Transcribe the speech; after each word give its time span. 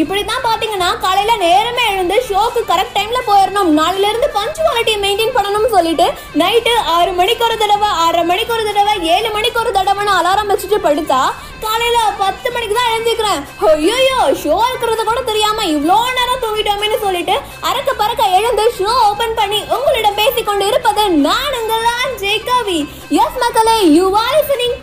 இப்படி 0.00 0.20
தான் 0.24 0.44
பாத்தீங்கன்னா 0.46 0.88
காலையில 1.04 1.32
நேரமே 1.44 1.84
எழுந்து 1.92 2.16
ஷோக்கு 2.26 2.60
கரெக்ட் 2.70 2.96
டைம்ல 2.96 3.20
போயிடணும். 3.28 3.70
நாளையில 3.78 4.10
இருந்து 4.10 4.28
பஞ்சுவாலிட்டியை 4.38 4.98
மெயின்டைன் 5.04 5.36
பண்ணணும்னு 5.36 5.70
சொல்லிட்டு 5.76 6.06
நைட்டு 6.42 6.74
ஆறு 6.96 7.12
மணிக்கு 7.20 7.44
ஒரு 7.48 7.56
தடவை 7.62 7.88
ஆறரை 8.04 8.24
மணிக்கு 8.30 8.54
ஒரு 8.56 8.64
தடவை 8.68 8.94
ஏழு 9.14 9.30
மணிக்கு 9.36 9.60
ஒரு 9.62 9.72
தடவைன்னு 9.78 10.12
அலாரம் 10.18 10.50
வச்சுட்டு 10.52 10.78
படுத்தா 10.86 11.20
காலையில 11.64 11.98
பத்து 12.20 12.48
மணிக்கு 12.54 12.76
தான் 12.76 12.90
எழுந்திருக்கிறேன். 12.92 13.40
ஐயோ 13.70 14.20
ஷோ 14.42 14.54
இருக்கிறது 14.68 15.02
கூட 15.08 15.20
தெரியாம 15.30 15.64
இவ்வளோ 15.74 15.98
நேரம் 16.18 16.42
தூங்கிட்டோமேன்னு 16.44 16.98
சொல்லிட்டு 17.04 17.34
அறக்க 17.70 17.90
பறக்க 18.00 18.22
எழுந்து 18.38 18.64
ஷோ 18.78 18.92
ஓபன் 19.08 19.36
பண்ணி 19.40 19.60
உங்களிடம் 19.76 20.18
பேசிக்கொண்டு 20.20 20.66
இருப்பது 20.70 21.02
நான் 21.26 21.58
உங்களான் 21.60 22.16
ஜெய்காவி. 22.22 22.78
எஸ் 23.24 23.38
மக்களே 23.44 23.76
யூ 23.96 24.06
ஆர் 24.22 24.34
லிசனிங் 24.38 24.79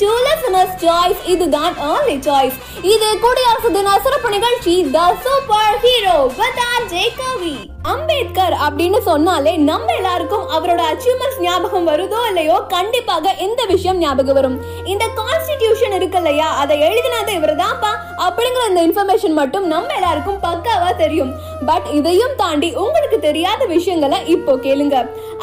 சாய்ஸ் 0.87 1.21
இதுதான் 1.25 1.73
only 1.91 2.17
சாய்ஸ் 2.27 2.57
இது 2.93 3.07
குடியரசு 3.19 3.71
தின 3.71 3.95
சிறப்பு 4.03 4.29
நிகழ்ச்சி 4.29 4.75
the 4.91 4.99
super 5.25 5.79
hero 5.85 6.17
with 6.39 6.61
Jaikavi 6.93 7.55
Ambedkar 7.91 8.55
அப்படின்னு 8.65 8.99
சொன்னாலே 9.01 9.51
நம்ம 9.57 9.93
எல்லாருக்கும் 9.93 10.45
அவரோட 10.49 10.81
அச்சீவ்மெண்ட்ஸ் 10.91 11.39
ஞாபகம் 11.39 11.87
வருதோ 11.87 12.19
இல்லையோ 12.27 12.57
கண்டிப்பாக 12.67 13.33
இந்த 13.37 13.61
விஷயம் 13.65 13.97
ஞாபகம் 13.97 14.35
வரும். 14.35 14.57
இந்த 14.83 15.05
கான்ஸ்டிடியூஷன் 15.19 15.95
இருக்கு 15.95 16.17
இல்லையா? 16.17 16.47
அதை 16.61 16.75
எழுதினது 16.81 17.33
இவர் 17.33 17.55
தான்ப்பா 17.55 17.91
அப்படிங்கிற 18.27 18.63
இந்த 18.67 18.81
இன்ஃபர்மேஷன் 18.81 19.33
மட்டும் 19.33 19.67
நம்ம 19.67 19.93
எல்லாருக்கும் 19.93 20.41
பக்காவா 20.43 20.89
தெரியும். 20.95 21.31
பட் 21.69 21.87
இதையும் 21.97 22.35
தாண்டி 22.41 22.69
உங்களுக்கு 22.83 23.17
தெரியாத 23.25 23.61
விஷயங்களை 23.73 24.17
இப்போ 24.35 24.53
கேளுங்க. 24.65 24.97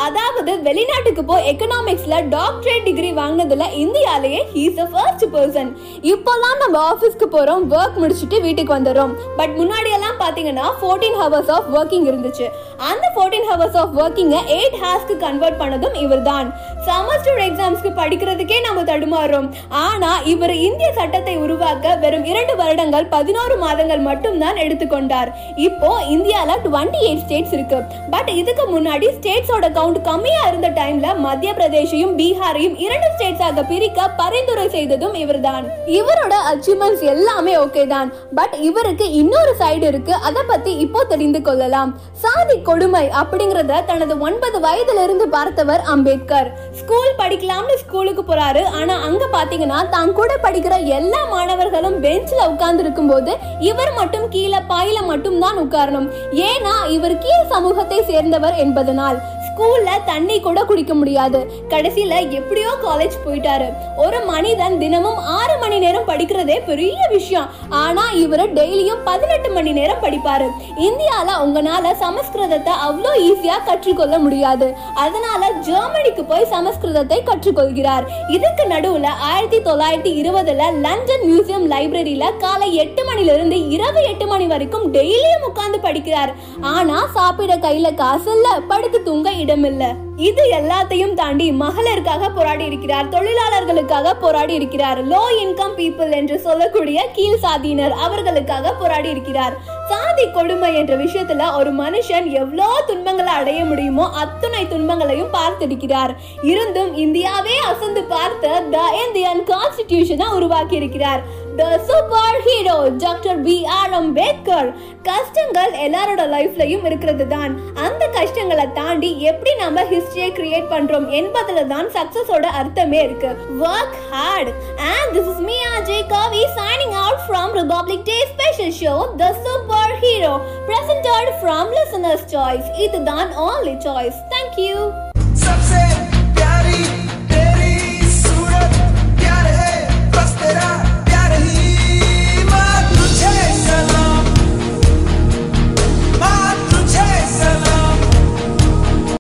அதாவது 0.07 0.53
வெளிநாட்டுக்கு 0.67 1.23
போய் 1.31 1.47
எக்கனாமிக்ஸ்ல 1.51 2.15
டாக்டரேட் 2.37 2.87
டிகிரி 2.89 3.11
வாங்கினதுல 3.19 3.67
இந்தியாலேயே 3.83 4.41
ஹீஸ் 4.55 4.81
அ 4.85 4.87
ஃபர்ஸ்ட் 4.93 5.25
பர்சன் 5.35 5.71
இப்போலாம் 6.13 6.59
நம்ம 6.63 6.77
ஆஃபீஸ்க்கு 6.93 7.29
போறோம் 7.37 7.65
ஒர்க் 7.77 7.99
முடிச்சுட்டு 8.03 8.39
வீட்டுக்கு 8.47 8.75
வந்துடுறோம். 8.77 9.13
பட் 9.41 9.55
முன்னாடி 9.61 9.91
எல்லாம் 9.99 10.19
பாத்தீங்கன்னா 10.25 10.67
ஃபோர்டீன் 10.81 11.19
ஹவர்ஸ் 11.23 11.53
ஆஃப் 11.57 11.69
ஒர்க்கிங் 11.79 12.07
இருந்துச்சு. 12.11 12.49
அந்த 12.91 13.05
ஃபோர்டீன் 13.17 13.49
ஹவர்ஸ் 13.51 13.79
ஆஃப் 13.83 13.95
ஒர்க்கிங்கை 14.03 14.41
எயிட் 14.59 14.79
ஹார்ஸ்க்கு 14.85 15.17
கன்வெர்ட் 15.27 15.61
பண்ணதும் 15.63 15.99
இவர் 16.05 16.25
தான் 16.31 16.49
செமஸ்டர் 16.89 17.43
எக்ஸாம்ஸ்க்கு 17.49 17.93
படிக்கிறதுக்கே 18.01 18.61
நம்ம 18.69 18.83
தடுமாறுறோம். 18.93 19.49
ஆனா 19.87 20.11
இவர் 20.35 20.55
இந்திய 20.69 20.89
சட்டத்தை 21.01 21.37
உருவாக்க 21.45 21.95
வெறும் 22.03 22.27
இரண்டு 22.33 22.57
வருடங்கள் 22.63 23.07
பதினோரு 23.15 23.57
மாதங்கள் 23.65 24.03
மட்டும்தான் 24.11 24.61
எடுத்துக்கொண்டார். 24.65 25.31
இப்போ 25.69 25.91
இந்தியால 26.15 26.57
டுவெண்ட்டி 26.65 27.01
எயிட் 27.09 27.23
ஸ்டேட்ஸ் 27.25 27.53
இருக்கு. 27.57 27.79
பட் 28.15 28.31
இதுக்கு 28.41 28.65
முன்னாடி 28.75 29.07
ஸ்டேட்ஸோட 29.19 29.67
கவுண்ட் 29.79 30.01
கம்மியா 30.03 30.43
இருந்த 30.51 30.69
டைம்ல 30.79 31.09
மத்திய 31.27 31.53
பிரதேசையும் 31.59 32.15
பீகாரையும் 32.21 32.77
இரண்டு 32.85 33.09
ஸ்டேட்ஸாக 33.15 33.65
பிரிக்க 33.71 34.09
பரிந்துரை 34.21 34.69
செய்ததும் 34.69 35.15
இவர்தான். 35.15 35.65
இவரோட 35.99 36.35
அச்சீவ்மெண்ட்ஸ் 36.53 37.05
எல்லாமே 37.15 37.55
ஓகே 37.65 37.87
தான். 37.87 38.13
பட் 38.35 38.55
இவருக்கு 38.69 39.13
இன்னொரு 39.13 39.55
சைடு 39.63 39.87
இருக்கு. 39.93 40.13
அதை 40.13 40.43
பத்தி 40.53 40.75
இப்போ 40.87 41.05
தெரிந்து 41.05 41.43
கொள்ளலாம். 41.43 41.93
சாதி 42.25 42.57
கொடுமை 42.71 43.05
அப்படிங்கறத 43.23 43.83
தனது 43.91 44.17
ஒன்பது 44.29 44.59
வயதுல 44.67 45.03
இருந்து 45.03 45.29
பார்த்தவர் 45.29 45.83
அம்பேத்கர். 45.95 46.51
ஸ்கூல் 46.81 47.19
படிக்கலாம்னு 47.19 47.77
ஸ்கூலுக்கு 47.83 48.25
போறாரு. 48.31 48.65
ஆனா 48.81 48.95
அங்க 49.09 49.25
பாத்தீங்கன்னா 49.37 49.89
தான் 49.89 50.13
கூட 50.13 50.33
படிக்கிற 50.43 50.75
எல்லா 50.99 51.21
மாணவர்களும் 51.35 51.99
பெஞ்ச்ல 52.05 52.41
உட்கார்ந்து 52.53 52.83
இருக்கும்போது 52.85 53.33
இவர் 53.71 53.93
மட்டும் 54.01 54.29
கீழே 54.29 54.61
பாயில 54.69 54.99
மட்டும் 55.11 55.39
தான் 55.45 55.59
உட்காரணும் 55.65 55.93
ஏன்னா 56.31 56.89
இவர் 56.89 57.19
கீழ் 57.19 57.51
சமூகத்தை 57.51 58.03
சேர்ந்தவர் 58.03 58.55
என்பதனால். 58.55 59.19
ஸ்கூல்ல 59.55 59.91
தண்ணி 60.07 60.41
கூட 60.41 60.65
குடிக்க 60.65 60.95
முடியாது. 60.95 61.53
கடைசியில 61.69 62.31
எப்படியோ 62.31 62.71
காலேஜ் 62.85 63.17
போயிட்டாரு. 63.27 63.69
ஒரு 63.97 64.21
மனிதன் 64.21 64.79
தினமும் 64.79 65.17
ஆறு 65.17 65.59
மணி 65.59 65.79
நேரம் 65.79 66.09
படிக்கிறதே 66.09 66.65
பெரிய 66.67 66.97
விஷயம். 67.11 67.49
ஆனா 67.69 68.11
இவர் 68.11 68.53
டெய்லியும் 68.53 69.05
பதினெட்டு 69.05 69.51
மணி 69.51 69.73
நேரம் 69.73 70.03
படிப்பாரு. 70.03 70.49
இந்தியால 70.79 71.37
உங்களால 71.45 71.93
சமஸ்கிருதத்தை 72.01 72.73
அவ்வளோ 72.87 73.13
ஈஸியா 73.29 73.65
கற்றுக்கொள்ள 73.65 74.19
முடியாது. 74.19 74.75
அதனால 74.95 75.51
ஜெர்மனிக்கு 75.51 76.25
போய் 76.25 76.51
சமஸ்கிருதத்தை 76.51 77.19
கற்றுக்கொள்கிறார். 77.31 78.05
இதுக்கு 78.29 78.67
நடுவுல 78.69 79.07
ஆயிரத்தி 79.07 79.59
தொள்ளாயிரத்தி 79.59 80.13
இருபதுல 80.23 80.81
லண்டன் 80.81 81.25
மியூசியம் 81.25 81.69
லைப்ரரியில 81.75 82.37
காலை 82.39 82.75
எட்டு 82.75 83.13
மணில 83.13 83.35
இருந்து 83.35 83.69
இரவு 83.69 84.03
எட்டு 84.03 84.27
மணி 84.27 84.47
வரைக்கும் 84.47 84.93
டெய்லியும் 84.95 85.49
உட்கார்ந்து 85.49 85.79
படிக்கிறார். 85.79 86.33
ஆனா 86.61 87.07
சாப்பிட 87.15 87.57
கையில 87.57 87.95
காசு 87.95 88.33
இல்ல 88.33 88.61
படுத்து 88.69 89.03
தூங்க 89.03 89.31
இடமில்ல. 89.45 89.85
இது 90.29 90.43
எல்லாத்தையும் 90.59 91.15
தாண்டி 91.21 91.47
மகளிருக்காக 91.63 92.25
போராடி 92.35 92.65
இருக்கிறார் 92.71 93.07
தொழிலாளர்களுக்காக 93.15 94.13
போராடி 94.21 94.55
இருக்கிறார் 94.59 95.01
லோ 95.13 95.23
இன்கம் 95.45 95.75
பீப்புள் 95.79 96.13
என்று 96.19 96.37
சொல்லக்கூடிய 96.45 96.99
கீழ் 97.17 97.41
சாதியினர் 97.45 97.95
அவர்களுக்காக 98.07 98.73
போராடி 98.81 99.09
இருக்கிறார். 99.15 99.55
சாதி 99.91 100.25
கொடுமை 100.37 100.71
என்ற 100.81 100.93
விஷயத்துல 100.97 101.49
ஒரு 101.59 101.71
மனுஷன் 101.81 102.27
எவ்வளோ 102.43 102.69
துன்பங்களை 102.91 103.33
அடைய 103.41 103.61
முடியுமோ 103.71 104.05
அத்துணை 104.23 104.63
துன்பங்களையும் 104.75 105.35
பார்த்திருக்கிறார். 105.39 106.13
இருந்தும் 106.53 106.93
இந்தியாவே 107.05 107.57
அசந்து 107.71 108.05
பார்த்த 108.15 108.63
த 108.75 108.79
இந்தியன் 109.05 109.43
கான்ஸ்டிடியூஷனை 109.51 110.29
உருவாக்கி 110.39 110.77
இருக்கிறார் 110.81 111.23
the 111.55 111.65
super 111.89 112.39
hero 112.45 112.75
doctor 113.03 113.39
B 113.43 113.57
R 113.75 113.93
Ambedkar 113.99 114.69
கஷ்டங்கள் 115.09 115.73
எல்லாரோட 115.85 116.23
லைஃப்லயும் 116.33 116.85
இருக்கிறது 116.85 117.25
தான் 117.27 117.53
அந்த 117.85 118.05
கஷ்டங்களை 118.17 118.67
தாண்டி 118.73 119.11
எப்படி 119.25 119.53
நம்ம 119.61 119.85
ஹிஸ்டரியை 119.91 120.31
கிரியேட் 120.39 120.69
பண்றோம் 120.73 121.07
என்பதுல 121.19 121.65
தான் 121.67 121.89
சக்சஸோட 121.97 122.45
அர்த்தமே 122.61 123.01
இருக்கு. 123.05 123.31
Work 123.69 123.97
hard 124.11 124.51
and 124.91 125.13
this 125.17 125.31
is 125.35 125.45
me 125.49 125.59
Ajay 125.73 126.05
Kavi 126.11 126.45
signing 126.59 126.97
out 127.03 127.25
from 127.27 127.55
Republic 127.61 128.07
Day 128.11 128.19
special 128.33 128.77
show 128.81 128.95
the 129.17 129.33
super 129.47 129.95
hero 130.05 130.35
presented 130.69 131.33
from 131.41 131.73
listeners 131.79 132.29
choice 132.35 132.71
இதுதான் 132.87 133.31
ஆன்லி 133.49 133.77
சாய்ஸ் 133.87 134.21
தேங்க்யூ 134.35 134.79